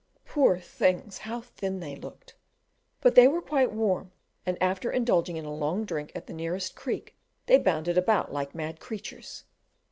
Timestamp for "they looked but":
1.79-3.13